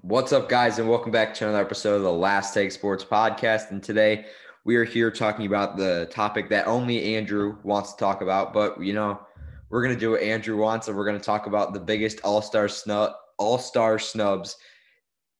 [0.00, 3.70] What's up, guys, and welcome back to another episode of the Last Take Sports Podcast.
[3.70, 4.26] And today
[4.64, 8.52] we are here talking about the topic that only Andrew wants to talk about.
[8.52, 9.20] But you know,
[9.70, 13.12] we're gonna do what Andrew wants, and we're gonna talk about the biggest All-Star snub,
[13.38, 14.56] All-Star snubs,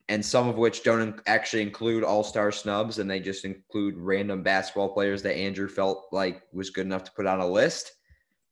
[0.08, 4.90] and some of which don't actually include All-Star snubs, and they just include random basketball
[4.94, 7.94] players that Andrew felt like was good enough to put on a list.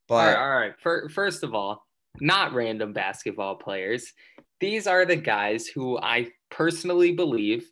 [0.09, 1.13] But all right, all right.
[1.13, 1.87] First of all,
[2.21, 4.13] not random basketball players.
[4.61, 7.69] These are the guys who I personally believe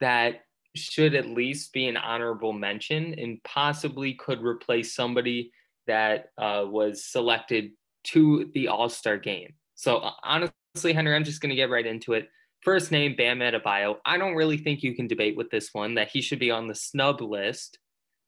[0.00, 0.42] that
[0.74, 5.52] should at least be an honorable mention and possibly could replace somebody
[5.86, 7.70] that uh, was selected
[8.04, 9.54] to the All Star game.
[9.74, 12.28] So, uh, honestly, Henry, I'm just going to get right into it.
[12.62, 13.96] First name, Bam Adebayo.
[14.04, 16.68] I don't really think you can debate with this one that he should be on
[16.68, 17.78] the snub list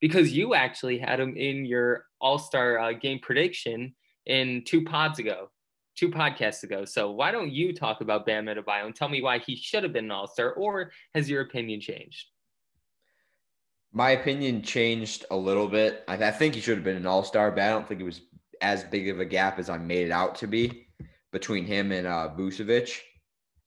[0.01, 3.95] because you actually had him in your All Star uh, game prediction
[4.27, 5.51] in two pods ago,
[5.97, 6.85] two podcasts ago.
[6.85, 9.93] So why don't you talk about Bam Adebayo and tell me why he should have
[9.93, 12.27] been an All Star, or has your opinion changed?
[13.93, 16.05] My opinion changed a little bit.
[16.09, 18.05] I, I think he should have been an All Star, but I don't think it
[18.05, 18.23] was
[18.61, 20.89] as big of a gap as I made it out to be
[21.33, 22.99] between him and uh, Vucevic.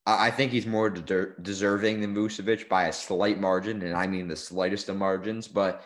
[0.06, 4.08] I, I think he's more de- deserving than Vucevic by a slight margin, and I
[4.08, 5.48] mean the slightest of margins.
[5.48, 5.84] But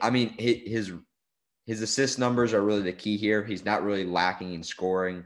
[0.00, 0.92] I mean his
[1.66, 3.42] his assist numbers are really the key here.
[3.42, 5.24] He's not really lacking in scoring.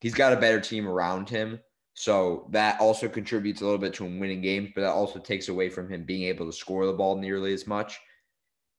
[0.00, 1.60] He's got a better team around him.
[1.94, 5.48] So that also contributes a little bit to him winning games, but that also takes
[5.48, 8.00] away from him being able to score the ball nearly as much.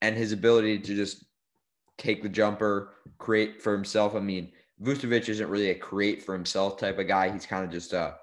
[0.02, 1.25] And his ability to just
[1.97, 4.16] take the jumper, create for himself.
[4.16, 7.30] I mean, Vucevic isn't really a create for himself type of guy.
[7.30, 8.16] He's kind of just a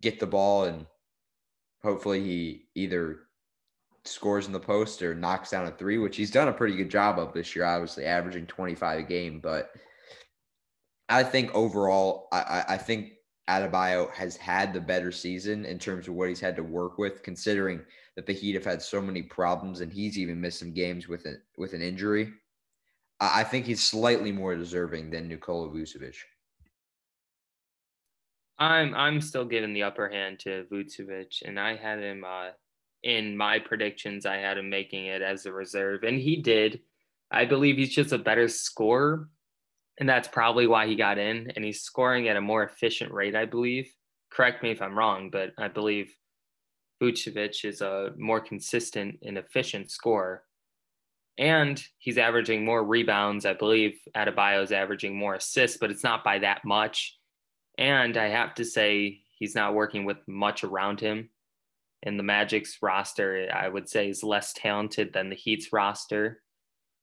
[0.00, 0.86] get the ball and
[1.82, 3.20] hopefully he either
[4.08, 6.90] scores in the post or knocks down a three, which he's done a pretty good
[6.90, 9.40] job of this year, obviously averaging 25 a game.
[9.40, 9.70] But
[11.08, 13.12] I think overall, I, I think
[13.48, 17.22] Adebayo has had the better season in terms of what he's had to work with,
[17.22, 17.80] considering
[18.16, 21.24] that the Heat have had so many problems and he's even missed some games with
[21.24, 22.32] it with an injury.
[23.20, 26.16] I think he's slightly more deserving than Nikola Vucevic.
[28.58, 32.50] I'm I'm still giving the upper hand to Vucevic, and I had him uh,
[33.02, 36.80] in my predictions, I had him making it as a reserve, and he did.
[37.30, 39.28] I believe he's just a better scorer,
[39.98, 41.52] and that's probably why he got in.
[41.54, 43.90] And he's scoring at a more efficient rate, I believe.
[44.30, 46.14] Correct me if I'm wrong, but I believe
[47.02, 50.42] Vucevic is a more consistent and efficient scorer.
[51.38, 53.46] And he's averaging more rebounds.
[53.46, 57.16] I believe Adebayo is averaging more assists, but it's not by that much.
[57.78, 61.30] And I have to say, he's not working with much around him
[62.02, 66.42] and the Magic's roster, I would say, is less talented than the Heat's roster.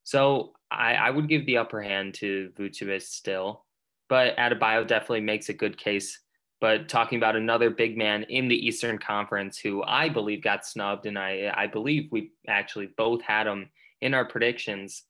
[0.03, 3.65] So I, I would give the upper hand to Vucevic still,
[4.07, 6.19] but Adebayo definitely makes a good case.
[6.61, 11.05] But talking about another big man in the Eastern Conference who I believe got snubbed,
[11.05, 13.69] and I, I believe we actually both had him
[14.01, 15.03] in our predictions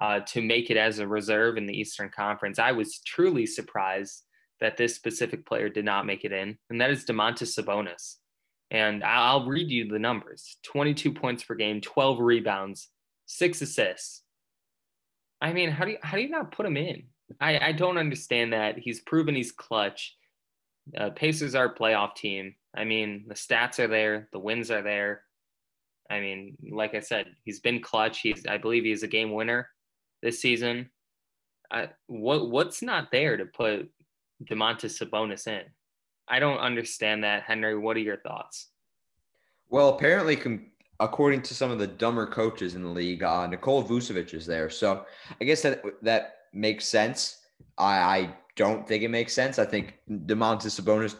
[0.00, 2.58] uh, to make it as a reserve in the Eastern Conference.
[2.58, 4.24] I was truly surprised
[4.60, 8.16] that this specific player did not make it in, and that is Domantas Sabonis.
[8.70, 12.88] And I'll read you the numbers 22 points per game, 12 rebounds,
[13.26, 14.22] six assists.
[15.40, 17.04] I mean, how do you, how do you not put him in?
[17.40, 18.78] I, I don't understand that.
[18.78, 20.16] He's proven he's clutch.
[20.96, 22.54] Uh, Pacers are a playoff team.
[22.76, 25.22] I mean, the stats are there, the wins are there.
[26.10, 28.20] I mean, like I said, he's been clutch.
[28.20, 29.68] He's, I believe, he's a game winner
[30.22, 30.90] this season.
[31.70, 33.90] Uh, what what's not there to put
[34.42, 35.64] Domantas Sabonis in?
[36.28, 37.76] I don't understand that, Henry.
[37.76, 38.68] What are your thoughts?
[39.70, 40.66] Well, apparently, com-
[41.00, 44.70] according to some of the dumber coaches in the league, uh, Nikola Vucevic is there.
[44.70, 45.04] So
[45.40, 47.38] I guess that that makes sense.
[47.76, 49.58] I, I don't think it makes sense.
[49.58, 51.16] I think Domantas Sabonis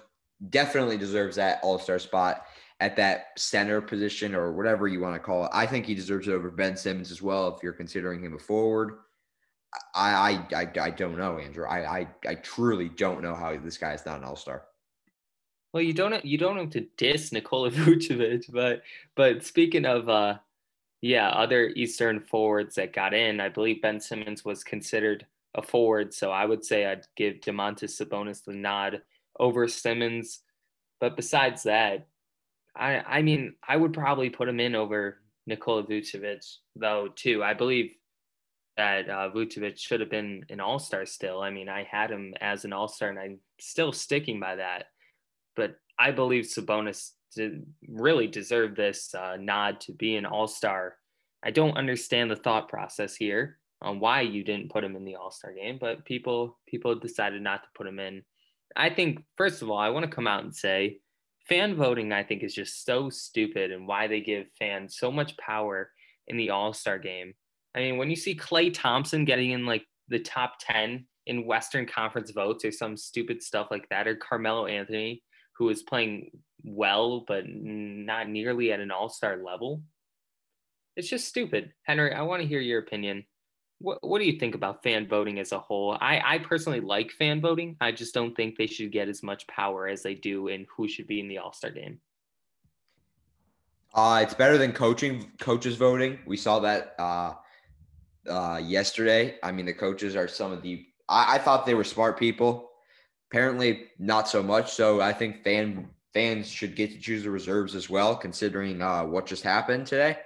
[0.50, 2.44] definitely deserves that All Star spot
[2.80, 5.50] at that center position or whatever you want to call it.
[5.52, 8.38] I think he deserves it over Ben Simmons as well if you're considering him a
[8.38, 8.98] forward.
[9.94, 11.66] I I I, I don't know, Andrew.
[11.66, 14.64] I, I I truly don't know how this guy is not an All Star.
[15.72, 18.82] Well, you don't you don't have to diss Nikola Vucevic, but
[19.14, 20.38] but speaking of uh,
[21.02, 26.14] yeah, other Eastern forwards that got in, I believe Ben Simmons was considered a forward,
[26.14, 29.02] so I would say I'd give Domantas Sabonis the nod
[29.38, 30.40] over Simmons.
[31.00, 32.06] But besides that,
[32.76, 37.44] I I mean I would probably put him in over Nikola Vucevic though too.
[37.44, 37.94] I believe
[38.76, 41.42] that uh, Vucevic should have been an All Star still.
[41.42, 44.86] I mean I had him as an All Star, and I'm still sticking by that
[45.58, 47.10] but I believe Sabonis
[47.88, 50.94] really deserved this uh, nod to be an All Star.
[51.44, 55.16] I don't understand the thought process here on why you didn't put him in the
[55.16, 58.22] All Star game, but people people decided not to put him in.
[58.76, 61.00] I think first of all, I want to come out and say
[61.48, 65.36] fan voting, I think, is just so stupid and why they give fans so much
[65.38, 65.90] power
[66.28, 67.34] in the All Star game.
[67.74, 71.86] I mean, when you see Klay Thompson getting in like the top 10 in Western
[71.86, 75.22] Conference votes or some stupid stuff like that, or Carmelo Anthony,
[75.58, 76.30] who is playing
[76.64, 79.82] well, but not nearly at an all star level,
[80.96, 81.72] it's just stupid.
[81.82, 83.24] Henry, I want to hear your opinion.
[83.80, 85.96] What, what do you think about fan voting as a whole?
[86.00, 87.76] I, I personally like fan voting.
[87.80, 90.88] I just don't think they should get as much power as they do in who
[90.88, 92.00] should be in the All Star game.
[93.94, 96.18] Uh, it's better than coaching coaches voting.
[96.26, 97.34] We saw that uh,
[98.28, 99.36] uh, yesterday.
[99.42, 100.86] I mean, the coaches are some of the.
[101.08, 102.67] I, I thought they were smart people.
[103.30, 104.72] Apparently, not so much.
[104.72, 109.04] So I think fan fans should get to choose the reserves as well, considering uh,
[109.04, 110.18] what just happened today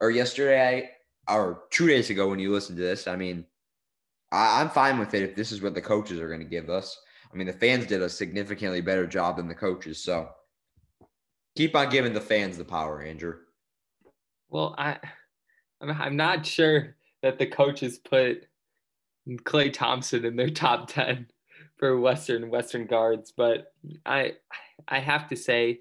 [0.00, 0.90] or yesterday
[1.28, 3.06] or two days ago when you listened to this.
[3.06, 3.44] I mean,
[4.32, 6.68] I, I'm fine with it if this is what the coaches are going to give
[6.68, 6.98] us.
[7.32, 10.02] I mean, the fans did a significantly better job than the coaches.
[10.02, 10.28] So
[11.56, 13.36] keep on giving the fans the power, Andrew.
[14.48, 14.98] Well, I
[15.80, 18.46] I'm not sure that the coaches put
[19.28, 21.26] Klay Thompson in their top 10
[21.80, 23.72] for Western Western guards, but
[24.04, 24.34] I
[24.86, 25.80] I have to say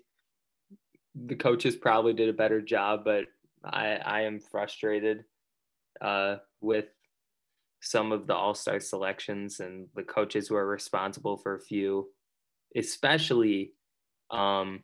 [1.13, 3.25] the coaches probably did a better job, but
[3.63, 5.25] I I am frustrated
[6.01, 6.85] uh, with
[7.81, 12.07] some of the All Star selections and the coaches who are responsible for a few,
[12.75, 13.73] especially.
[14.31, 14.83] Um,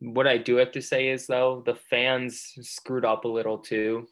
[0.00, 4.06] what I do have to say is though the fans screwed up a little too.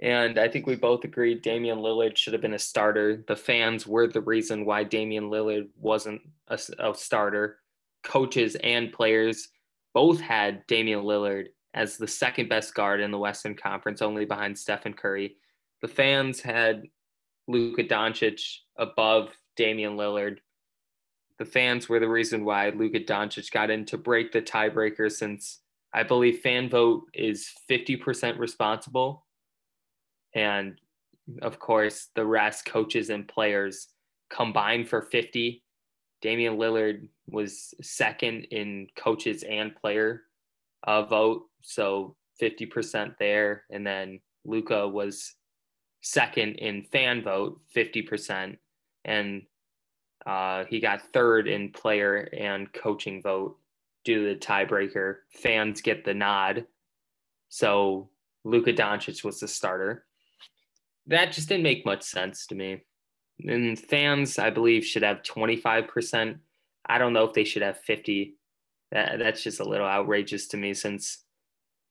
[0.00, 3.22] And I think we both agreed Damian Lillard should have been a starter.
[3.28, 7.58] The fans were the reason why Damian Lillard wasn't a, a starter.
[8.02, 9.48] Coaches and players
[9.92, 14.58] both had Damian Lillard as the second best guard in the Western Conference, only behind
[14.58, 15.36] Stephen Curry.
[15.82, 16.84] The fans had
[17.46, 18.40] Luka Doncic
[18.76, 20.38] above Damian Lillard.
[21.38, 25.60] The fans were the reason why Luka Doncic got in to break the tiebreaker since
[25.92, 29.26] I believe fan vote is 50% responsible.
[30.34, 30.80] And
[31.42, 33.88] of course, the rest, coaches and players,
[34.30, 35.62] combined for 50.
[36.22, 40.22] Damian Lillard was second in coaches and player
[40.84, 43.64] uh, vote, so 50% there.
[43.70, 45.34] And then Luka was
[46.02, 48.56] second in fan vote, 50%.
[49.04, 49.42] And
[50.26, 53.56] uh, he got third in player and coaching vote
[54.04, 55.16] due to the tiebreaker.
[55.30, 56.66] Fans get the nod.
[57.48, 58.10] So
[58.44, 60.04] Luka Doncic was the starter.
[61.10, 62.82] That just didn't make much sense to me.
[63.46, 66.38] And fans, I believe, should have 25%.
[66.86, 68.36] I don't know if they should have 50
[68.92, 71.24] that, that's just a little outrageous to me since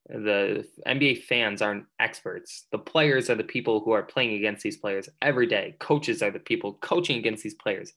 [0.08, 2.66] the NBA fans aren't experts.
[2.72, 5.76] The players are the people who are playing against these players every day.
[5.80, 7.94] Coaches are the people coaching against these players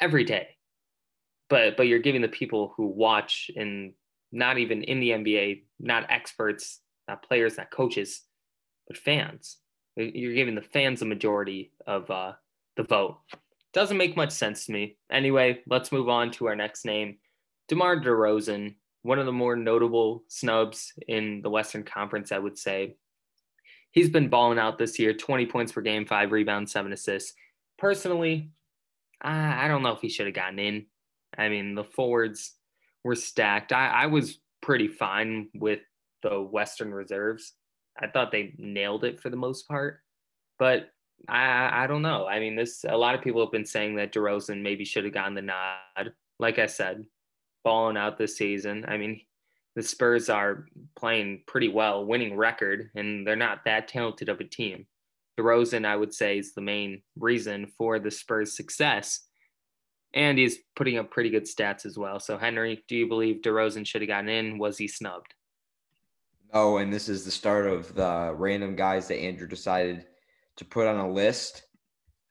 [0.00, 0.48] every day.
[1.50, 3.92] But but you're giving the people who watch and
[4.32, 8.22] not even in the NBA, not experts, not players, not coaches,
[8.88, 9.58] but fans.
[9.96, 12.32] You're giving the fans a majority of uh,
[12.76, 13.18] the vote.
[13.72, 14.96] Doesn't make much sense to me.
[15.10, 17.18] Anyway, let's move on to our next name.
[17.68, 22.96] DeMar DeRozan, one of the more notable snubs in the Western Conference, I would say.
[23.90, 27.34] He's been balling out this year 20 points per game, five rebounds, seven assists.
[27.78, 28.50] Personally,
[29.20, 30.86] I don't know if he should have gotten in.
[31.36, 32.52] I mean, the forwards
[33.04, 33.72] were stacked.
[33.72, 35.80] I, I was pretty fine with
[36.22, 37.52] the Western reserves.
[38.00, 40.00] I thought they nailed it for the most part,
[40.58, 40.90] but
[41.28, 42.26] I I don't know.
[42.26, 45.14] I mean, this a lot of people have been saying that DeRozan maybe should have
[45.14, 46.12] gotten the nod.
[46.38, 47.04] Like I said,
[47.64, 48.84] balling out this season.
[48.88, 49.20] I mean,
[49.76, 54.44] the Spurs are playing pretty well, winning record, and they're not that talented of a
[54.44, 54.86] team.
[55.38, 59.26] DeRozan, I would say, is the main reason for the Spurs' success.
[60.14, 62.20] And he's putting up pretty good stats as well.
[62.20, 64.58] So, Henry, do you believe DeRozan should have gotten in?
[64.58, 65.32] Was he snubbed?
[66.52, 70.04] No, and this is the start of the random guys that Andrew decided
[70.56, 71.62] to put on a list.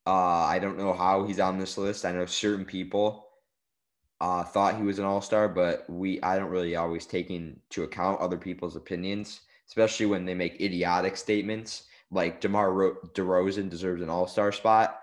[0.05, 0.11] Uh,
[0.45, 2.05] I don't know how he's on this list.
[2.05, 3.27] I know certain people
[4.19, 7.83] uh, thought he was an all star, but we I don't really always take into
[7.83, 14.01] account other people's opinions, especially when they make idiotic statements like DeMar Ro- DeRozan deserves
[14.01, 15.01] an all star spot.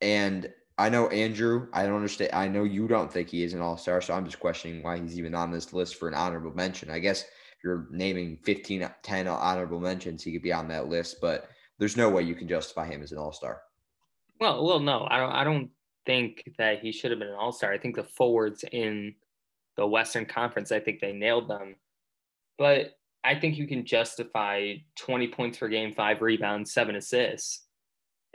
[0.00, 2.30] And I know Andrew, I don't understand.
[2.32, 4.98] I know you don't think he is an all star, so I'm just questioning why
[4.98, 6.90] he's even on this list for an honorable mention.
[6.90, 7.24] I guess
[7.62, 12.08] you're naming 15, 10 honorable mentions, he could be on that list, but there's no
[12.08, 13.62] way you can justify him as an all star.
[14.40, 15.32] Well, well, no, I don't.
[15.32, 15.70] I don't
[16.04, 17.72] think that he should have been an all star.
[17.72, 19.14] I think the forwards in
[19.76, 21.76] the Western Conference, I think they nailed them.
[22.58, 27.66] But I think you can justify 20 points per game, five rebounds, seven assists,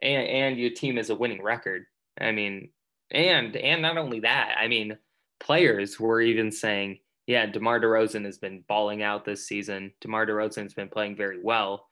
[0.01, 1.85] and, and your team is a winning record.
[2.19, 2.69] I mean,
[3.11, 4.97] and and not only that, I mean,
[5.39, 9.91] players were even saying yeah, DeMar DeRozan has been balling out this season.
[9.99, 11.87] DeMar DeRozan has been playing very well.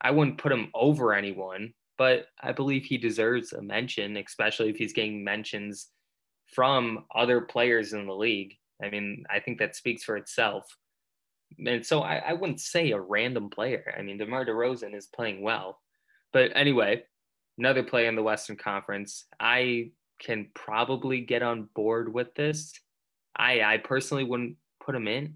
[0.00, 4.76] I wouldn't put him over anyone, but I believe he deserves a mention, especially if
[4.76, 5.88] he's getting mentions
[6.54, 8.54] from other players in the league.
[8.82, 10.64] I mean, I think that speaks for itself.
[11.64, 13.92] And so I, I wouldn't say a random player.
[13.98, 15.80] I mean, DeMar DeRozan is playing well.
[16.32, 17.02] But anyway,
[17.58, 19.24] another player in the Western Conference.
[19.40, 19.90] I
[20.20, 22.72] can probably get on board with this.
[23.36, 25.34] I I personally wouldn't put him in,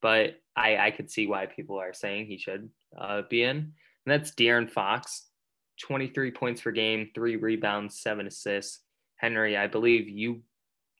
[0.00, 3.56] but I I could see why people are saying he should uh, be in.
[3.56, 3.72] And
[4.06, 5.26] that's De'Aaron Fox,
[5.82, 8.80] 23 points per game, three rebounds, seven assists.
[9.16, 10.42] Henry, I believe you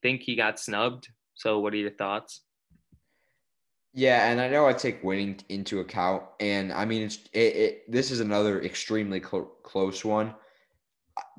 [0.02, 1.08] think he got snubbed.
[1.34, 2.40] So what are your thoughts?
[3.92, 7.90] Yeah, and I know I take winning into account, and I mean it's it, it
[7.90, 10.34] this is another extremely clo- close one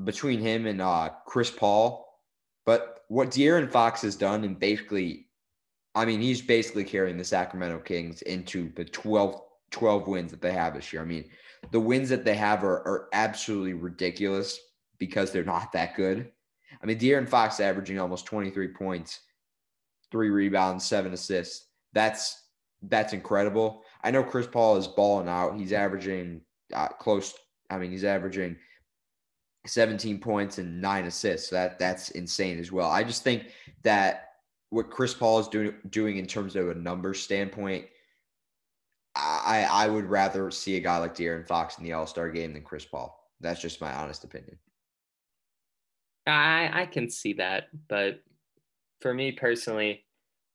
[0.03, 2.03] between him and uh, Chris Paul.
[2.65, 5.26] But what De'Aaron Fox has done, and basically,
[5.97, 10.53] I mean, he's basically carrying the Sacramento Kings into the 12, 12 wins that they
[10.53, 11.01] have this year.
[11.01, 11.25] I mean,
[11.71, 14.59] the wins that they have are, are absolutely ridiculous
[14.99, 16.31] because they're not that good.
[16.81, 19.21] I mean, De'Aaron Fox averaging almost 23 points,
[20.11, 21.65] three rebounds, seven assists.
[21.93, 22.43] That's
[22.83, 23.81] that's incredible.
[24.03, 25.57] I know Chris Paul is balling out.
[25.57, 26.41] He's averaging
[26.75, 27.33] uh, close.
[27.71, 28.55] I mean, he's averaging
[29.65, 31.49] 17 points and nine assists.
[31.49, 32.91] That that's insane as well.
[32.91, 33.47] I just think
[33.81, 34.26] that
[34.69, 37.85] what Chris Paul is doing doing in terms of a number standpoint,
[39.15, 42.53] I I would rather see a guy like De'Aaron Fox in the All Star game
[42.53, 43.17] than Chris Paul.
[43.39, 44.57] That's just my honest opinion.
[46.25, 48.21] I I can see that, but
[49.01, 50.05] for me personally,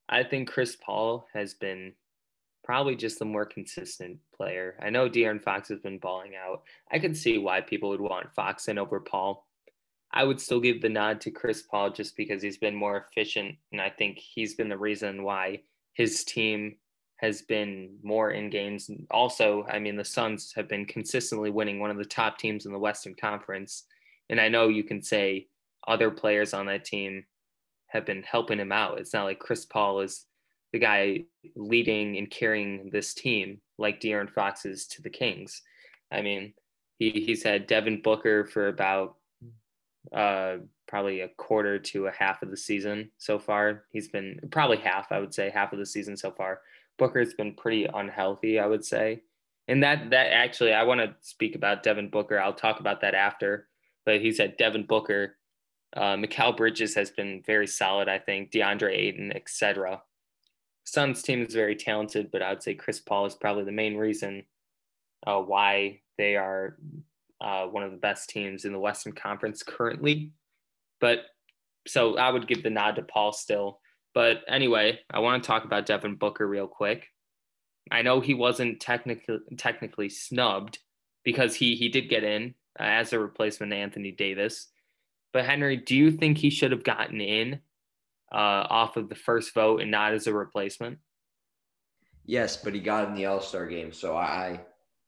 [0.08, 1.94] I think Chris Paul has been
[2.64, 4.76] probably just the more consistent player.
[4.80, 6.62] I know De'Aaron Fox has been balling out.
[6.90, 9.46] I can see why people would want Fox in over Paul.
[10.12, 13.56] I would still give the nod to Chris Paul just because he's been more efficient.
[13.72, 15.62] And I think he's been the reason why
[15.94, 16.76] his team
[17.16, 18.90] has been more in games.
[19.10, 22.72] Also, I mean, the Suns have been consistently winning one of the top teams in
[22.72, 23.84] the Western Conference.
[24.28, 25.46] And I know you can say
[25.86, 27.24] other players on that team
[27.86, 28.98] have been helping him out.
[28.98, 30.26] It's not like Chris Paul is
[30.72, 35.62] the guy leading and carrying this team like De'Aaron Fox is to the Kings.
[36.10, 36.54] I mean,
[36.98, 39.16] he, he's had Devin Booker for about
[40.12, 40.56] uh,
[40.88, 43.84] probably a quarter to a half of the season so far.
[43.90, 46.60] He's been probably half, I would say, half of the season so far.
[46.98, 49.22] Booker's been pretty unhealthy, I would say.
[49.68, 52.38] And that that actually I want to speak about Devin Booker.
[52.38, 53.68] I'll talk about that after.
[54.04, 55.36] But he said Devin Booker,
[55.96, 60.02] uh, Mikal Bridges has been very solid, I think, DeAndre Ayton, etc.
[60.84, 63.96] Suns team is very talented, but I would say Chris Paul is probably the main
[63.96, 64.44] reason
[65.26, 66.76] uh, why they are
[67.42, 70.30] uh, one of the best teams in the Western Conference currently.
[71.00, 71.20] But
[71.86, 73.80] so I would give the nod to Paul still.
[74.14, 77.08] But anyway, I want to talk about Devin Booker real quick.
[77.90, 80.78] I know he wasn't technically technically snubbed
[81.24, 84.68] because he he did get in uh, as a replacement to Anthony Davis.
[85.32, 87.54] But Henry, do you think he should have gotten in
[88.32, 90.98] uh, off of the first vote and not as a replacement?
[92.24, 94.60] Yes, but he got in the All Star game, so I,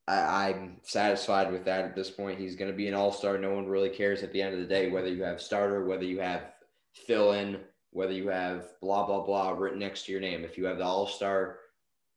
[0.06, 2.38] I I'm satisfied with that at this point.
[2.38, 3.38] He's going to be an All Star.
[3.38, 6.04] No one really cares at the end of the day whether you have starter, whether
[6.04, 6.52] you have
[6.92, 10.44] fill in, whether you have blah blah blah written next to your name.
[10.44, 11.58] If you have the All Star,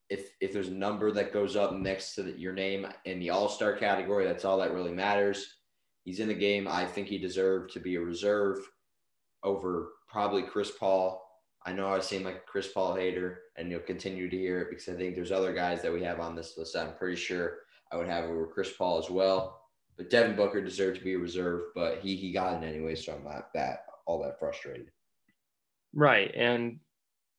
[0.10, 3.30] if if there's a number that goes up next to the, your name in the
[3.30, 5.56] All Star category, that's all that really matters.
[6.04, 6.68] He's in the game.
[6.68, 8.60] I think he deserved to be a reserve
[9.44, 11.24] over probably Chris Paul.
[11.66, 14.70] I know I seem like a Chris Paul hater, and you'll continue to hear it
[14.70, 16.78] because I think there's other guys that we have on this list.
[16.78, 17.58] I'm pretty sure
[17.92, 19.62] I would have over Chris Paul as well.
[19.98, 23.14] But Devin Booker deserved to be a reserve, but he he got it anyway, so
[23.14, 24.92] I'm not that all that frustrated.
[25.94, 26.80] Right, and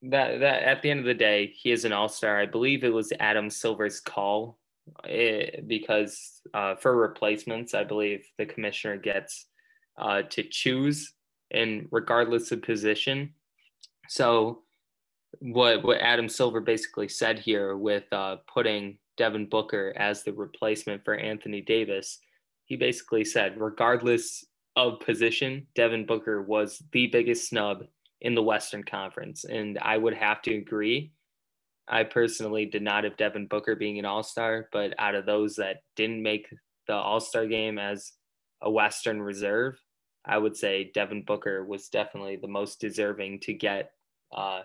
[0.02, 2.38] that that at the end of the day, he is an all star.
[2.38, 4.58] I believe it was Adam Silver's call
[5.04, 9.46] it, eh, because uh, for replacements, I believe the commissioner gets
[9.96, 11.12] uh, to choose
[11.50, 13.34] and regardless of position.
[14.08, 14.62] So
[15.40, 21.04] what what Adam Silver basically said here with uh, putting Devin Booker as the replacement
[21.04, 22.18] for Anthony Davis,
[22.64, 24.44] he basically said, regardless
[24.76, 27.84] of position, Devin Booker was the biggest snub
[28.20, 31.12] in the Western Conference, and I would have to agree.
[31.86, 35.56] I personally did not have Devin Booker being an All Star, but out of those
[35.56, 36.48] that didn't make
[36.86, 38.12] the All Star game as
[38.60, 39.80] a Western reserve,
[40.24, 43.92] I would say Devin Booker was definitely the most deserving to get
[44.32, 44.62] uh,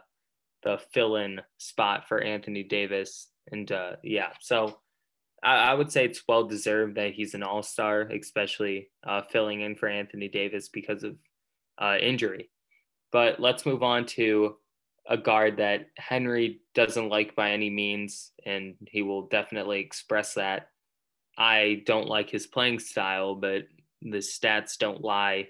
[0.63, 3.29] the fill-in spot for Anthony Davis.
[3.51, 4.79] And uh, yeah, so
[5.43, 9.75] I, I, would say it's well deserved that he's an All-Star, especially uh, filling in
[9.75, 11.15] for Anthony Davis because of
[11.77, 12.49] uh, injury.
[13.11, 14.55] But let's move on to
[15.07, 20.69] a guard that Henry doesn't like by any means, and he will definitely express that.
[21.37, 23.63] I don't like his playing style, but
[24.01, 25.49] the stats don't lie.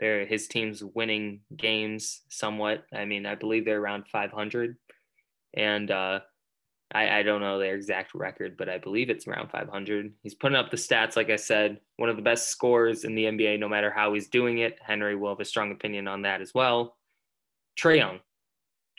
[0.00, 2.84] They're, his team's winning games somewhat.
[2.92, 4.76] I mean, I believe they're around 500.
[5.54, 6.20] And uh,
[6.92, 10.12] I, I don't know their exact record, but I believe it's around 500.
[10.22, 13.24] He's putting up the stats, like I said, one of the best scores in the
[13.24, 14.78] NBA, no matter how he's doing it.
[14.82, 16.96] Henry will have a strong opinion on that as well.
[17.78, 18.20] Trae Young.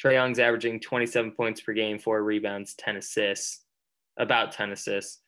[0.01, 3.65] Trae Young's averaging 27 points per game, four rebounds, 10 assists,
[4.17, 5.21] about 10 assists.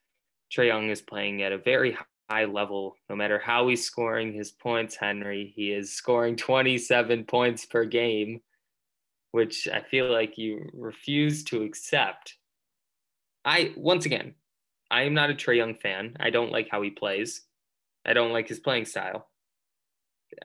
[0.56, 1.98] Trae Young is playing at a very
[2.30, 2.96] high level.
[3.10, 8.40] No matter how he's scoring his points, Henry, he is scoring 27 points per game,
[9.32, 12.36] which I feel like you refuse to accept
[13.44, 14.36] I once again,
[14.90, 16.18] I am not a Trae Young fan.
[16.20, 17.42] I don't like how he plays.
[18.06, 19.28] I don't like his playing style.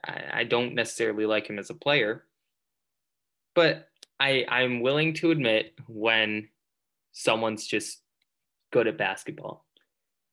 [0.05, 2.25] I, I don't necessarily like him as a player.
[3.55, 3.89] But
[4.21, 6.49] I I'm willing to admit when
[7.13, 8.01] someone's just
[8.73, 9.65] good at basketball.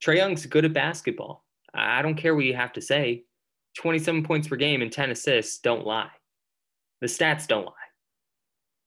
[0.04, 1.44] Trae Young's good at basketball.
[1.74, 3.24] I don't care what you have to say.
[3.78, 6.12] 27 points per game and 10 assists don't lie.
[7.02, 7.72] The stats don't lie.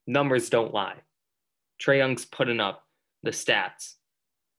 [0.07, 0.97] Numbers don't lie.
[1.83, 2.86] Trae Young's putting up
[3.27, 3.95] the stats.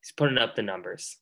[0.01, 1.17] He's putting up the numbers.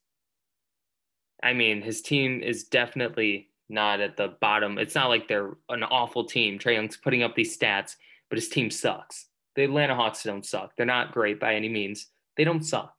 [1.42, 4.78] I mean, his team is definitely not at the bottom.
[4.78, 6.60] It's not like they're an awful team.
[6.60, 7.96] Trae Young's putting up these stats,
[8.30, 9.28] but his team sucks.
[9.56, 10.76] The Atlanta Hawks don't suck.
[10.76, 12.08] They're not great by any means.
[12.36, 12.94] They don't suck.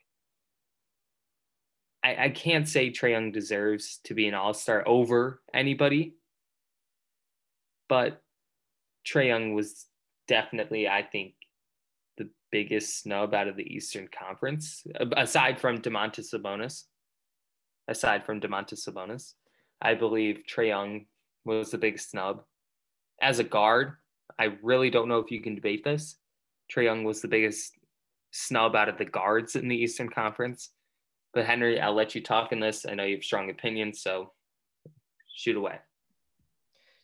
[2.05, 6.15] I, I can't say Trae Young deserves to be an all star over anybody,
[7.89, 8.23] but
[9.07, 9.87] Trae Young was
[10.29, 11.35] definitely, I think,
[12.57, 14.83] biggest snub out of the Eastern Conference,
[15.15, 16.85] aside from Domantas Sabonis.
[17.87, 19.35] Aside from Domantas Sabonis,
[19.83, 21.05] I believe Trae Young
[21.45, 22.43] was the biggest snub.
[23.21, 23.93] As a guard,
[24.39, 26.17] I really don't know if you can debate this.
[26.73, 27.75] Trae Young was the biggest
[28.31, 30.71] snub out of the guards in the Eastern Conference.
[31.35, 32.87] But Henry, I'll let you talk in this.
[32.89, 34.33] I know you have strong opinions, so
[35.37, 35.79] shoot away.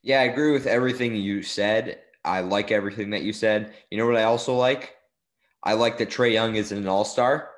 [0.00, 2.00] Yeah, I agree with everything you said.
[2.24, 3.74] I like everything that you said.
[3.90, 4.96] You know what I also like?
[5.62, 7.50] I like that Trae Young is an all star.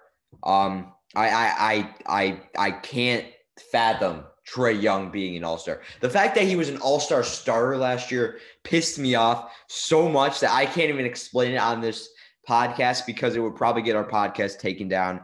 [0.42, 3.24] Um, I, I, I, I, I can't
[3.70, 5.82] fathom Trae Young being an all star.
[6.00, 10.08] The fact that he was an all star starter last year pissed me off so
[10.08, 12.08] much that I can't even explain it on this
[12.48, 15.20] podcast because it would probably get our podcast taken down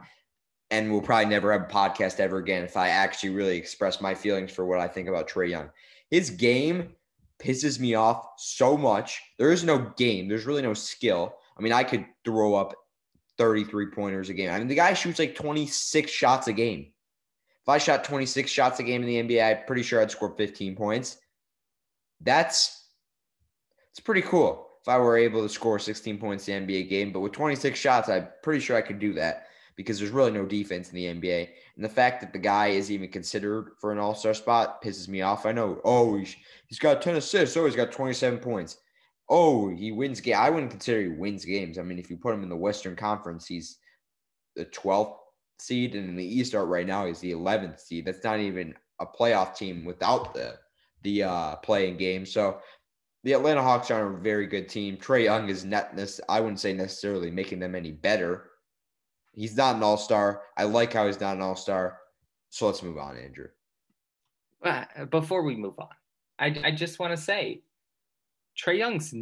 [0.71, 4.15] and we'll probably never have a podcast ever again if I actually really express my
[4.15, 5.69] feelings for what I think about Trae Young.
[6.09, 6.95] His game
[7.39, 9.21] pisses me off so much.
[9.37, 11.35] There is no game, there's really no skill.
[11.61, 12.73] I mean, I could throw up
[13.37, 14.49] 33 pointers a game.
[14.49, 16.91] I mean, the guy shoots like 26 shots a game.
[17.61, 20.35] If I shot 26 shots a game in the NBA, I'm pretty sure I'd score
[20.35, 21.19] 15 points.
[22.19, 22.89] That's
[23.91, 27.11] it's pretty cool if I were able to score 16 points in the NBA game.
[27.11, 29.45] But with 26 shots, I'm pretty sure I could do that
[29.75, 31.47] because there's really no defense in the NBA.
[31.75, 35.07] And the fact that the guy is even considered for an all star spot pisses
[35.07, 35.45] me off.
[35.45, 37.55] I know, oh, he's, he's got 10 assists.
[37.55, 38.77] Oh, he's got 27 points
[39.31, 40.35] oh, he wins game.
[40.37, 41.79] I wouldn't consider he wins games.
[41.79, 43.77] I mean, if you put him in the Western Conference, he's
[44.57, 45.15] the 12th
[45.57, 48.05] seed, and in the East right now, he's the 11th seed.
[48.05, 50.59] That's not even a playoff team without the
[51.03, 52.27] the uh, playing game.
[52.27, 52.59] So
[53.23, 54.97] the Atlanta Hawks are a very good team.
[54.97, 56.21] Trae Young is not this.
[56.29, 58.51] I wouldn't say necessarily making them any better.
[59.33, 60.43] He's not an all star.
[60.57, 61.97] I like how he's not an all star.
[62.49, 63.47] So let's move on, Andrew.
[65.09, 65.87] Before we move on,
[66.37, 67.63] I, I just want to say
[68.61, 69.13] Trae Young's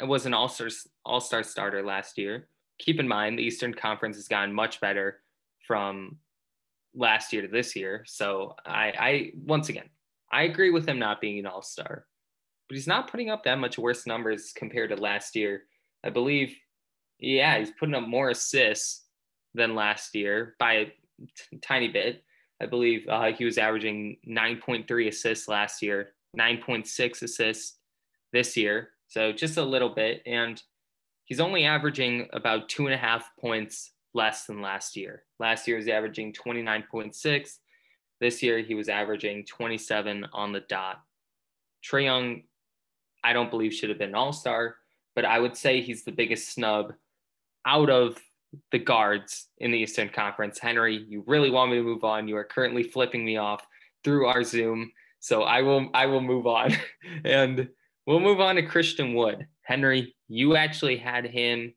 [0.00, 0.68] was an all star
[1.04, 2.48] all star starter last year.
[2.78, 5.20] Keep in mind the Eastern Conference has gotten much better
[5.66, 6.16] from
[6.94, 8.04] last year to this year.
[8.06, 9.88] So I, I once again
[10.32, 12.06] I agree with him not being an all star,
[12.68, 15.62] but he's not putting up that much worse numbers compared to last year.
[16.04, 16.56] I believe,
[17.18, 19.04] yeah, he's putting up more assists
[19.54, 22.24] than last year by a t- tiny bit.
[22.60, 27.77] I believe uh, he was averaging 9.3 assists last year, 9.6 assists
[28.32, 28.90] this year.
[29.08, 30.22] So just a little bit.
[30.26, 30.62] And
[31.24, 35.24] he's only averaging about two and a half points less than last year.
[35.38, 37.58] Last year, was averaging 29.6.
[38.20, 41.00] This year, he was averaging 27 on the dot.
[41.84, 42.42] Trae Young,
[43.22, 44.76] I don't believe should have been an all star,
[45.14, 46.92] but I would say he's the biggest snub
[47.66, 48.18] out of
[48.72, 50.58] the guards in the Eastern Conference.
[50.58, 52.28] Henry, you really want me to move on.
[52.28, 53.64] You are currently flipping me off
[54.04, 54.90] through our Zoom.
[55.20, 56.76] So I will I will move on.
[57.24, 57.68] and
[58.08, 59.46] We'll move on to Christian Wood.
[59.64, 61.74] Henry, you actually had him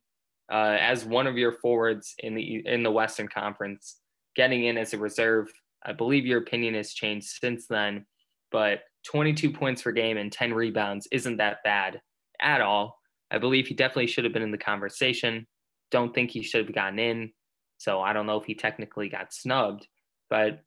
[0.50, 3.98] uh, as one of your forwards in the in the Western Conference,
[4.38, 5.52] getting in as a reserve.
[5.84, 8.06] I believe your opinion has changed since then,
[8.50, 12.00] but 22 points per game and 10 rebounds isn't that bad
[12.40, 12.98] at all.
[13.30, 15.46] I believe he definitely should have been in the conversation.
[15.92, 17.34] Don't think he should have gotten in.
[17.78, 19.86] So I don't know if he technically got snubbed,
[20.30, 20.62] but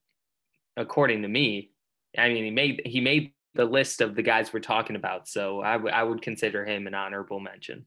[0.76, 1.70] according to me,
[2.18, 5.28] I mean, he made he made the list of the guys we're talking about.
[5.28, 7.86] So I, w- I would consider him an honorable mention.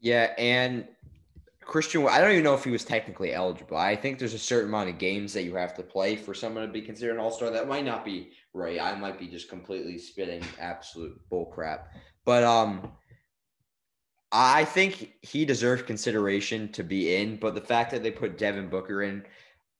[0.00, 0.86] Yeah, and
[1.60, 3.76] Christian, I don't even know if he was technically eligible.
[3.76, 6.66] I think there's a certain amount of games that you have to play for someone
[6.66, 7.50] to be considered an all star.
[7.50, 8.80] That might not be right.
[8.80, 11.92] I might be just completely spitting absolute bull crap.
[12.24, 12.92] But um,
[14.32, 17.36] I think he deserved consideration to be in.
[17.36, 19.24] But the fact that they put Devin Booker in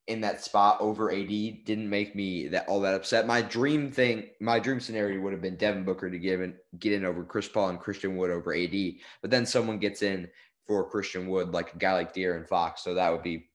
[0.08, 3.26] in that spot over AD didn't make me that all that upset.
[3.26, 6.94] My dream thing, my dream scenario would have been Devin Booker to give in, get
[6.94, 8.74] in over Chris Paul and Christian Wood over AD.
[9.20, 10.28] But then someone gets in
[10.66, 12.82] for Christian Wood, like a guy like De'Aaron Fox.
[12.82, 13.48] So that would be,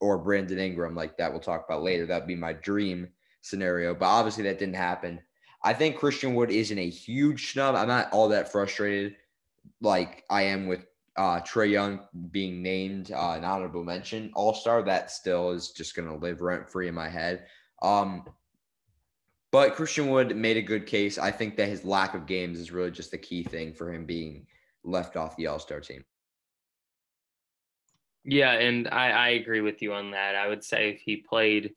[0.00, 2.06] or Brandon Ingram, like that we'll talk about later.
[2.06, 3.08] That'd be my dream
[3.42, 3.94] scenario.
[3.94, 5.20] But obviously that didn't happen.
[5.62, 7.74] I think Christian Wood isn't a huge snub.
[7.74, 9.16] I'm not all that frustrated
[9.82, 10.86] like I am with
[11.16, 15.94] uh, Trae Young being named uh, an honorable mention All Star, that still is just
[15.94, 17.46] going to live rent free in my head.
[17.82, 18.24] Um,
[19.52, 21.18] but Christian Wood made a good case.
[21.18, 24.06] I think that his lack of games is really just the key thing for him
[24.06, 24.46] being
[24.84, 26.04] left off the All Star team.
[28.24, 30.36] Yeah, and I, I agree with you on that.
[30.36, 31.74] I would say if he played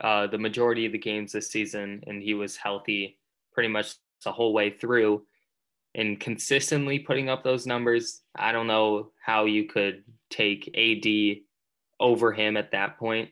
[0.00, 3.18] uh, the majority of the games this season and he was healthy
[3.52, 5.24] pretty much the whole way through,
[5.94, 11.42] and consistently putting up those numbers, I don't know how you could take AD
[11.98, 13.30] over him at that point.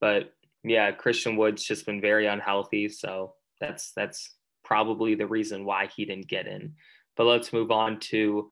[0.00, 0.34] But
[0.64, 4.34] yeah, Christian Wood's just been very unhealthy, so that's that's
[4.64, 6.74] probably the reason why he didn't get in.
[7.16, 8.50] But let's move on to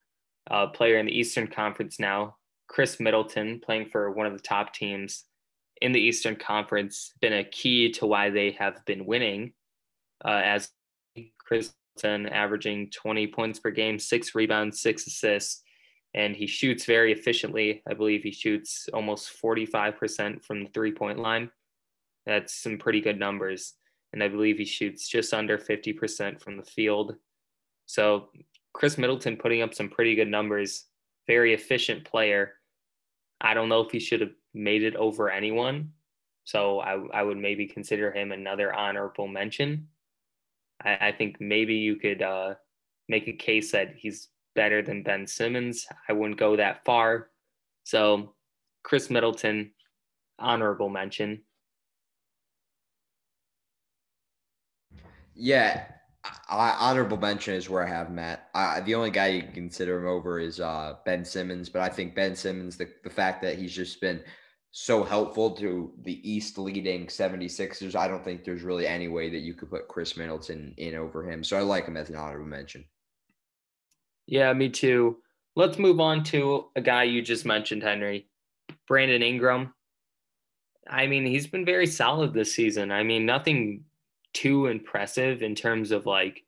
[0.51, 2.37] a player in the Eastern Conference now,
[2.69, 5.25] Khris Middleton, playing for one of the top teams
[5.81, 9.53] in the Eastern Conference, been a key to why they have been winning.
[10.25, 10.71] Uh, as
[11.39, 11.73] Khris
[12.05, 15.63] averaging 20 points per game, six rebounds, six assists,
[16.15, 17.83] and he shoots very efficiently.
[17.89, 21.51] I believe he shoots almost 45% from the three point line.
[22.27, 23.75] That's some pretty good numbers.
[24.13, 27.17] And I believe he shoots just under 50% from the field.
[27.87, 28.29] So,
[28.75, 30.87] Khris Middleton putting up some pretty good numbers,
[31.27, 32.55] very efficient player.
[33.41, 35.93] I don't know if he should have made it over anyone.
[36.45, 39.89] So, I, I would maybe consider him another honorable mention.
[40.85, 42.55] I, I think maybe you could uh,
[43.09, 45.87] make a case that he's better than Ben Simmons.
[46.09, 47.31] I wouldn't go that far.
[47.85, 48.35] So,
[48.83, 49.73] Khris Middleton,
[50.39, 51.43] honorable mention.
[55.35, 55.85] Yeah,
[56.49, 58.49] I, honorable mention is where I have Matt.
[58.55, 61.89] I, the only guy you can consider him over is uh, Ben Simmons, but I
[61.89, 64.21] think Ben Simmons, the, the fact that he's just been
[64.71, 67.95] so helpful to the East leading 76ers.
[67.95, 71.29] I don't think there's really any way that you could put Khris Middleton in over
[71.29, 71.43] him.
[71.43, 72.85] So I like him as an honorable mention.
[74.27, 75.19] Yeah, me too.
[75.57, 78.29] Let's move on to a guy you just mentioned, Henry.
[78.87, 79.73] Brandon Ingram.
[80.89, 82.93] I mean, he's been very solid this season.
[82.93, 83.85] I mean, nothing
[84.35, 86.45] too impressive in terms of like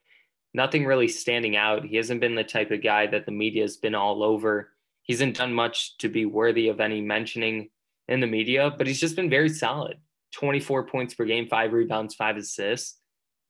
[0.55, 1.85] nothing really standing out.
[1.85, 4.71] He hasn't been the type of guy that the media has been all over.
[5.03, 7.71] He hasn't done much to be worthy of any mentioning
[8.11, 9.97] in the media, but he's just been very solid
[10.35, 12.99] 24 points per game, five rebounds, five assists.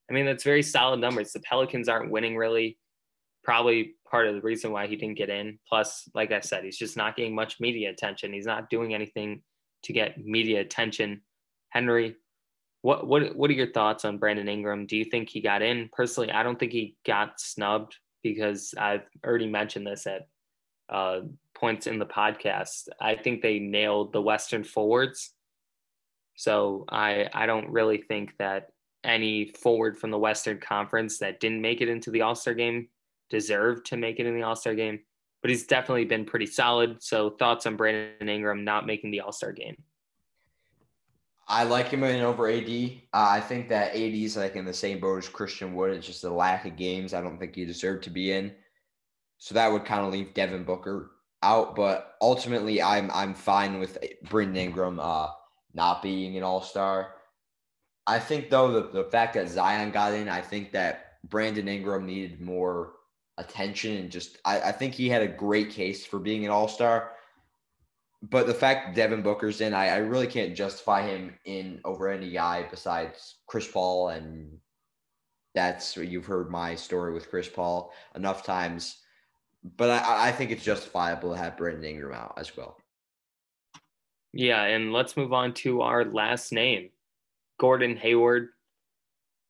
[0.09, 1.33] I mean, that's very solid numbers.
[1.33, 2.79] The Pelicans aren't winning really.
[3.42, 5.59] Probably part of the reason why he didn't get in.
[5.68, 8.33] Plus, like I said, he's just not getting much media attention.
[8.33, 9.42] He's not doing anything
[9.85, 11.23] to get media attention.
[11.70, 12.16] Henry,
[12.83, 14.87] what what what are your thoughts on Brandon Ingram?
[14.87, 15.88] Do you think he got in?
[15.92, 20.27] Personally, I don't think he got snubbed because I've already mentioned this at
[20.90, 21.20] uh,
[21.55, 22.88] points in the podcast.
[23.00, 25.33] I think they nailed the Western forwards.
[26.37, 28.68] So I I don't really think that
[29.05, 32.88] any forward from the Western Conference that didn't make it into the All Star game
[33.29, 35.00] deserved to make it in the All Star game.
[35.42, 37.03] But he's definitely been pretty solid.
[37.03, 39.76] So thoughts on Brandon Ingram not making the All Star game?
[41.48, 42.68] I like him in over AD.
[42.68, 45.92] Uh, I think that AD is like in the same boat as Christian Wood.
[45.92, 47.12] It's just the lack of games.
[47.12, 48.53] I don't think he deserved to be in.
[49.40, 51.74] So that would kind of leave Devin Booker out.
[51.74, 53.98] But ultimately, I'm I'm fine with
[54.29, 55.29] Brandon Ingram uh,
[55.74, 57.14] not being an All Star.
[58.07, 62.07] I think though the, the fact that Zion got in, I think that Brandon Ingram
[62.07, 62.92] needed more
[63.38, 66.68] attention and just I, I think he had a great case for being an All
[66.68, 67.12] Star.
[68.22, 72.31] But the fact Devin Booker's in, I, I really can't justify him in over any
[72.31, 74.59] guy besides Chris Paul and
[75.55, 78.98] that's you've heard my story with Chris Paul enough times
[79.77, 82.77] but I, I think it's justifiable to have Brandon Ingram out as well.
[84.33, 86.90] Yeah, and let's move on to our last name,
[87.59, 88.49] Gordon Hayward.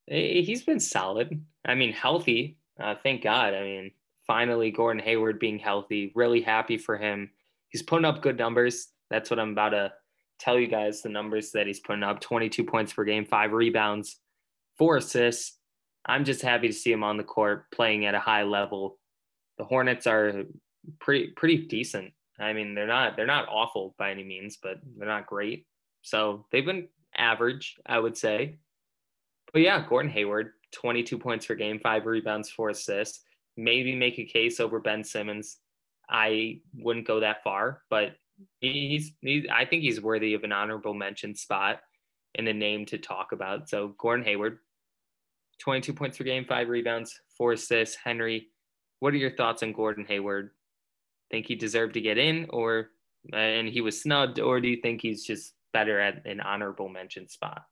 [0.06, 1.44] He's been solid.
[1.64, 2.58] I mean, healthy.
[2.82, 3.54] Uh, thank God.
[3.54, 3.90] I mean,
[4.30, 6.12] finally Gordon Hayward being healthy.
[6.14, 7.30] Really happy for him.
[7.70, 8.86] He's putting up good numbers.
[9.10, 9.92] That's what I'm about to
[10.38, 14.20] tell you guys the numbers that he's putting up 22 points per game, five rebounds,
[14.78, 15.58] four assists.
[16.06, 18.99] I'm just happy to see him on the court playing at a high level.
[19.60, 20.44] The Hornets are
[21.00, 22.14] pretty pretty decent.
[22.38, 25.66] I mean, they're not they're not awful by any means, but they're not great.
[26.00, 28.56] So they've been average, I would say.
[29.52, 33.20] But yeah, Gordon Hayward, 22 points per game, five rebounds, four assists.
[33.58, 35.58] Maybe make a case over Ben Simmons.
[36.08, 38.16] I wouldn't go that far, but
[38.60, 39.12] he's,
[39.52, 41.80] I think he's worthy of an honorable mention spot
[42.34, 43.68] and a name to talk about.
[43.68, 44.60] So Gordon Hayward,
[45.58, 47.96] 22 points per game, five rebounds, four assists.
[48.02, 48.48] Henry,
[49.00, 50.50] what are your thoughts on Gordon Hayward?
[51.30, 52.90] Think he deserved to get in, or
[53.32, 56.88] uh, and he was snubbed, or do you think he's just better at an honorable
[56.88, 57.64] mention spot?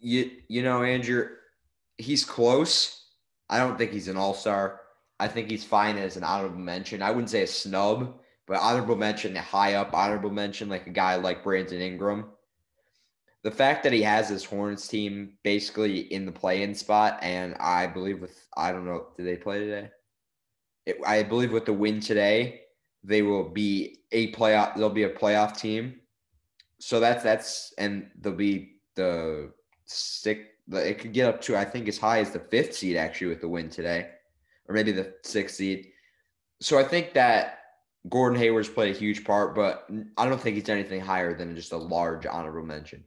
[0.00, 1.28] You you know, Andrew,
[1.98, 3.08] he's close.
[3.48, 4.80] I don't think he's an all star.
[5.20, 7.02] I think he's fine as an honorable mention.
[7.02, 11.14] I wouldn't say a snub, but honorable mention, high up honorable mention, like a guy
[11.16, 12.26] like Brandon Ingram.
[13.44, 17.86] The fact that he has his Hornets team basically in the play-in spot, and I
[17.86, 19.90] believe with I don't know, did they play today?
[20.86, 22.62] It, I believe with the win today,
[23.04, 24.74] they will be a playoff.
[24.74, 26.00] They'll be a playoff team.
[26.78, 29.52] So that's that's and they'll be the
[29.84, 30.40] six.
[30.72, 33.42] It could get up to I think as high as the fifth seed actually with
[33.42, 34.08] the win today,
[34.68, 35.88] or maybe the sixth seed.
[36.60, 37.58] So I think that
[38.08, 41.72] Gordon Hayward's played a huge part, but I don't think he's anything higher than just
[41.72, 43.04] a large honorable mention.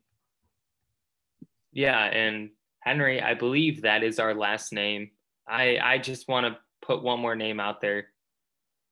[1.72, 2.50] Yeah, and
[2.80, 5.12] Henry, I believe that is our last name.
[5.48, 8.08] I I just want to put one more name out there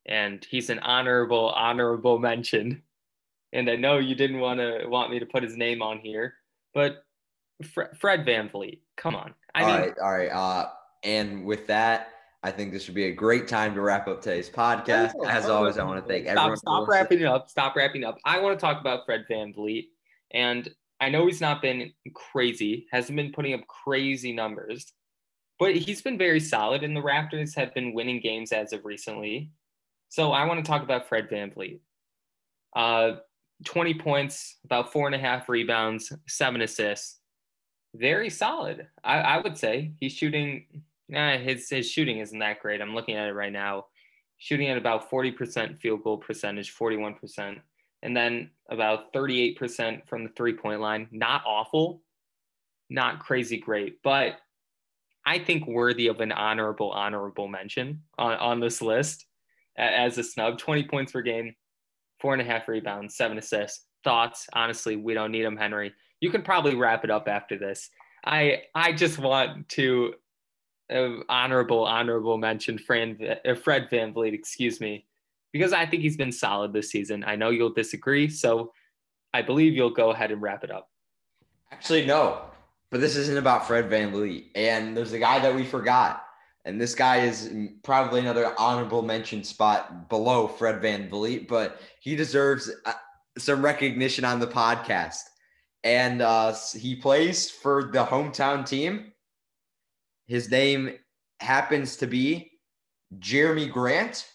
[0.05, 2.81] and he's an honorable honorable mention.
[3.53, 6.33] And I know you didn't want to want me to put his name on here,
[6.73, 7.03] but
[7.63, 9.33] Fred, Fred VanVleet, come on.
[9.53, 10.29] I all mean, right, all right.
[10.29, 10.69] Uh,
[11.03, 12.09] and with that,
[12.43, 15.13] I think this would be a great time to wrap up today's podcast.
[15.25, 16.57] As always, I want to thank everyone.
[16.57, 17.49] Stop, stop wrapping it up.
[17.49, 18.17] Stop wrapping up.
[18.25, 19.87] I want to talk about Fred VanVleet.
[20.31, 24.93] And I know he's not been crazy, hasn't been putting up crazy numbers,
[25.59, 26.83] but he's been very solid.
[26.83, 29.51] And the Raptors have been winning games as of recently.
[30.09, 31.79] So I want to talk about Fred VanVleet.
[32.75, 33.17] Uh,
[33.63, 37.19] 20 points, about four and a half rebounds, seven assists.
[37.95, 38.87] Very solid.
[39.03, 40.65] I, I would say he's shooting.
[41.07, 42.81] Nah, his his shooting isn't that great.
[42.81, 43.85] I'm looking at it right now.
[44.37, 47.57] Shooting at about 40% field goal percentage, 41%,
[48.05, 51.07] and then about 38% from the three point line.
[51.11, 52.03] Not awful,
[52.89, 54.37] not crazy great, but
[55.25, 59.25] I think worthy of an honorable honorable mention on, on this list
[59.75, 61.55] as a snub 20 points per game,
[62.21, 63.87] four and a half rebounds, seven assists.
[64.03, 64.47] Thoughts?
[64.53, 65.91] Honestly, we don't need him, Henry.
[66.21, 67.89] You can probably wrap it up after this.
[68.23, 70.13] I I just want to
[70.93, 75.07] uh, honorable honorable mention Fran, uh, Fred VanVleet, excuse me,
[75.55, 77.23] because I think he's been solid this season.
[77.25, 78.73] I know you'll disagree, so
[79.33, 80.89] I believe you'll go ahead and wrap it up.
[81.71, 82.41] Actually, no,
[82.91, 86.25] but this isn't about Fred Van VanVleet, and there's a guy that we forgot.
[86.65, 92.17] And this guy is probably another honorable mention spot below Fred Van VanVleet, but he
[92.17, 92.91] deserves uh,
[93.37, 95.21] some recognition on the podcast.
[95.85, 99.13] And uh, he plays for the hometown team.
[100.27, 100.95] His name
[101.39, 102.51] happens to be
[103.19, 104.27] Jerami Grant.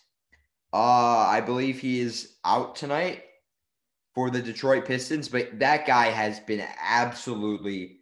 [0.73, 3.25] Uh, I believe he is out tonight
[4.15, 8.01] for the Detroit Pistons, but that guy has been absolutely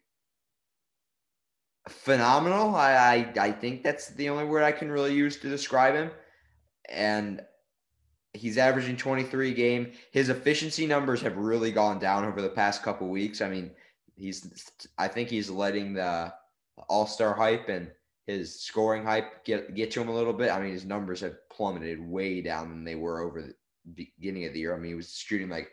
[1.88, 2.74] phenomenal.
[2.74, 6.10] I, I, I think that's the only word I can really use to describe him.
[6.88, 7.42] And
[8.32, 9.92] he's averaging 23 game.
[10.12, 13.40] His efficiency numbers have really gone down over the past couple weeks.
[13.40, 13.70] I mean,
[14.16, 16.32] he's I think he's letting the
[16.88, 17.90] all-star hype and
[18.28, 20.50] his scoring hype get get to him a little bit.
[20.50, 23.54] I mean, his numbers have plummeted way down than they were over the
[23.94, 24.74] beginning of the year.
[24.74, 25.70] I mean, he was shooting like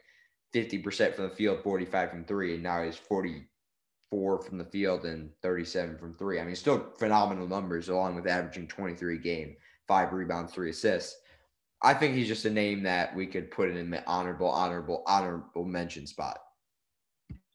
[0.56, 5.30] 50% from the field, 45 from 3 and now he's 44 from the field and
[5.42, 6.40] 37 from three.
[6.40, 11.20] I mean, still phenomenal numbers along with averaging 23 game, five rebounds, three assists.
[11.84, 15.66] I think he's just a name that we could put in an honorable, honorable, honorable
[15.66, 16.40] mention spot.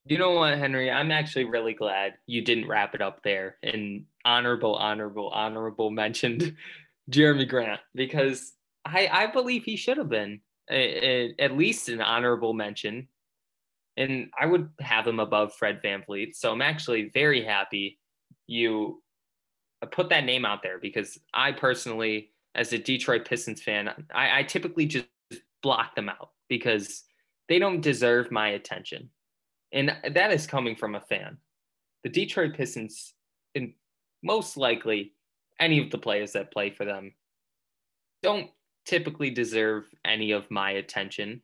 [0.04, 0.90] You know what, Henry?
[0.90, 6.56] I'm actually really glad you didn't wrap it up there and honorable, honorable, honorable mentioned
[7.10, 8.52] Jerami Grant because
[8.84, 13.08] I, I believe he should have been a, a, at least an honorable mention
[13.96, 16.34] and I would have him above Fred VanVleet.
[16.34, 17.98] So I'm actually very happy
[18.46, 19.02] you
[19.92, 24.42] put that name out there because I personally, as a Detroit Pistons fan, I, I
[24.44, 25.06] typically just
[25.62, 27.04] block them out because
[27.48, 29.10] they don't deserve my attention.
[29.72, 31.38] And that is coming from a fan.
[32.02, 33.14] The Detroit Pistons,
[33.54, 33.74] in
[34.22, 35.12] most likely,
[35.58, 37.12] any of the players that play for them
[38.22, 38.50] don't
[38.86, 41.42] typically deserve any of my attention.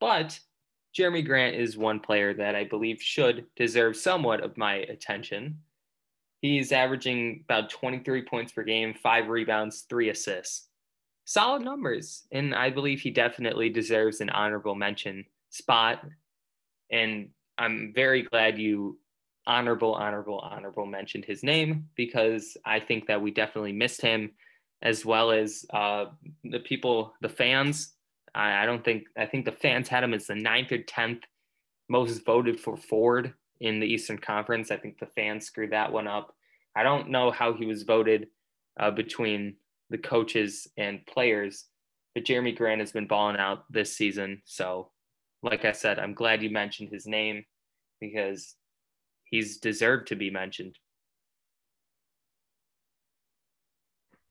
[0.00, 0.38] But
[0.96, 5.58] Jerami Grant is one player that I believe should deserve somewhat of my attention.
[6.40, 10.68] He's averaging about 23 points per game, five rebounds, three assists.
[11.24, 12.26] Solid numbers.
[12.32, 16.04] And I believe he definitely deserves an honorable mention spot.
[16.92, 18.98] And I'm very glad you
[19.46, 24.32] honorable, honorable, honorable mentioned his name because I think that we definitely missed him
[24.82, 26.06] as well as uh,
[26.44, 27.94] the people, the fans.
[28.34, 31.22] I, I don't think, I think the fans had him as the ninth or 10th
[31.88, 34.70] most voted for Ford in the Eastern Conference.
[34.70, 36.34] I think the fans screwed that one up.
[36.76, 38.28] I don't know how he was voted
[38.78, 39.56] uh, between
[39.90, 41.66] the coaches and players,
[42.14, 44.42] but Jerami Grant has been balling out this season.
[44.44, 44.90] So,
[45.42, 47.44] like I said, I'm glad you mentioned his name
[48.00, 48.56] because
[49.34, 50.78] he's deserved to be mentioned.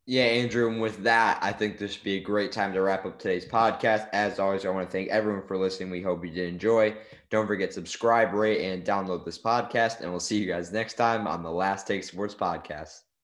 [0.05, 3.05] Yeah, Andrew, and with that, I think this would be a great time to wrap
[3.05, 4.09] up today's podcast.
[4.13, 5.91] As always, I want to thank everyone for listening.
[5.91, 6.95] We hope you did enjoy.
[7.29, 11.27] Don't forget subscribe, rate, and download this podcast, and we'll see you guys next time
[11.27, 13.03] on the Last Take Sports Podcast.